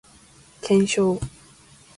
[0.65, 1.19] 検証